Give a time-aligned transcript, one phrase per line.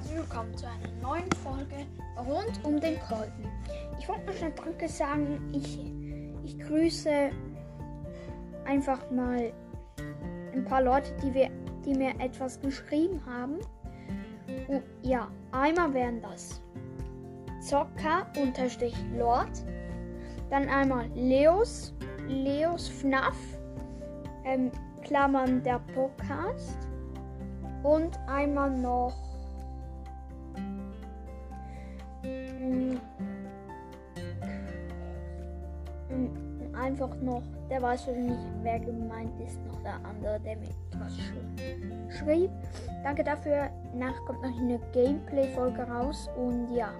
[0.00, 3.44] herzlich willkommen zu einer neuen Folge rund um den Kolben.
[3.98, 5.50] Ich wollte noch schnell Danke sagen.
[5.52, 5.78] Ich,
[6.42, 7.30] ich grüße
[8.64, 9.52] einfach mal
[10.54, 11.50] ein paar Leute, die, wir,
[11.84, 13.58] die mir etwas geschrieben haben.
[14.68, 16.62] Und ja, einmal wären das
[17.60, 19.50] Zocker-Lord,
[20.48, 21.94] dann einmal Leos,
[22.26, 23.36] Leos FNAF,
[24.44, 24.70] ähm,
[25.02, 26.78] Klammern der Podcast
[27.82, 29.29] und einmal noch
[36.90, 41.16] einfach noch, der weiß schon nicht, wer gemeint ist, noch der andere, der mir etwas
[41.16, 41.32] sch
[42.18, 42.50] schrieb.
[43.04, 43.70] Danke dafür.
[43.94, 46.90] Nach kommt noch eine Gameplay-Folge raus und ja,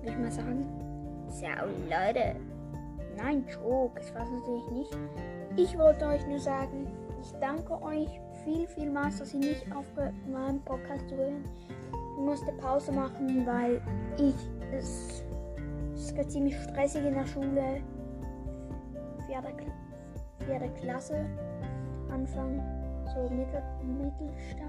[0.00, 0.64] würde ich mal sagen,
[1.28, 2.36] ciao Leute.
[3.16, 4.98] Nein, Joke, das war natürlich nicht.
[5.56, 6.86] Ich wollte euch nur sagen,
[7.20, 11.44] ich danke euch viel, vielmals, dass ihr nicht aufgehört meinen Podcast zu hören.
[12.16, 13.80] Ich musste Pause machen, weil
[14.18, 14.34] ich
[14.72, 15.24] es,
[15.94, 17.80] ist ziemlich stressig in der Schule.
[19.36, 19.52] Vierte,
[20.46, 21.26] vierte Klasse,
[22.10, 22.58] Anfang,
[23.14, 24.64] so Mittel, Mittelstufe.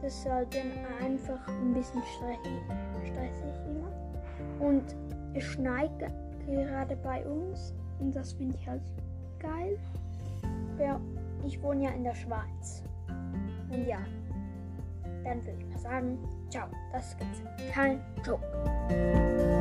[0.00, 0.22] Das
[0.54, 2.52] dann einfach ein bisschen stressig
[3.66, 3.90] immer.
[4.64, 4.94] Und
[5.34, 5.90] es schneit
[6.46, 8.82] gerade bei uns und das finde ich halt
[9.40, 9.76] geil.
[10.78, 11.00] Ja,
[11.44, 12.84] ich wohne ja in der Schweiz.
[13.68, 13.98] Und ja,
[15.24, 16.18] dann würde ich mal sagen,
[16.50, 19.59] ciao, das ist kein Joke.